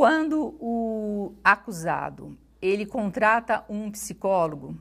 [0.00, 4.74] Quando o acusado ele contrata um psicólogo,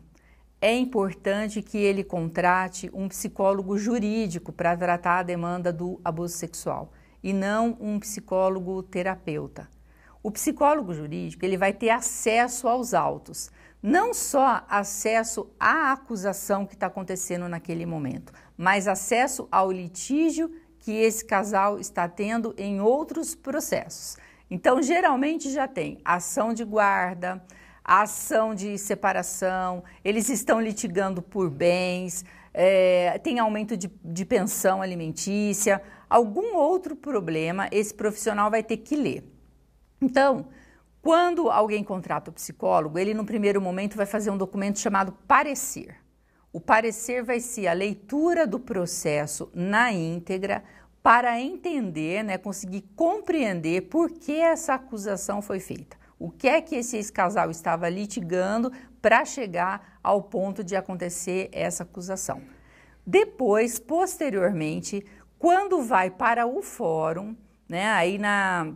[0.61, 6.93] é importante que ele contrate um psicólogo jurídico para tratar a demanda do abuso sexual
[7.21, 9.67] e não um psicólogo terapeuta.
[10.23, 13.51] O psicólogo jurídico ele vai ter acesso aos autos,
[13.83, 20.49] não só acesso à acusação que está acontecendo naquele momento, mas acesso ao litígio
[20.79, 24.15] que esse casal está tendo em outros processos.
[24.49, 27.43] Então, geralmente já tem ação de guarda,
[27.83, 35.81] ação de separação, eles estão litigando por bens, é, tem aumento de, de pensão alimentícia,
[36.09, 39.23] algum outro problema, esse profissional vai ter que ler.
[40.01, 40.47] Então,
[41.01, 45.95] quando alguém contrata o psicólogo, ele no primeiro momento vai fazer um documento chamado parecer.
[46.51, 50.63] O parecer vai ser a leitura do processo na íntegra
[51.01, 55.97] para entender, né, conseguir compreender por que essa acusação foi feita.
[56.17, 61.83] O que é que esse casal estava litigando para chegar ao ponto de acontecer essa
[61.83, 62.41] acusação.
[63.05, 65.05] Depois, posteriormente,
[65.37, 67.35] quando vai para o fórum,
[67.67, 68.73] né, aí na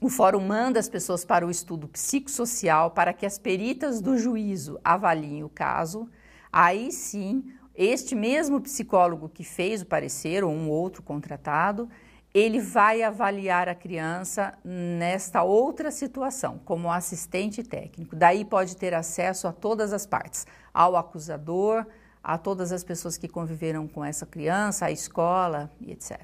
[0.00, 4.80] o fórum manda as pessoas para o estudo psicossocial para que as peritas do juízo
[4.82, 6.08] avaliem o caso.
[6.50, 11.88] Aí sim, este mesmo psicólogo que fez o parecer, ou um outro contratado,
[12.34, 18.14] ele vai avaliar a criança nesta outra situação, como assistente técnico.
[18.14, 21.86] Daí pode ter acesso a todas as partes, ao acusador,
[22.22, 26.20] a todas as pessoas que conviveram com essa criança, a escola e etc.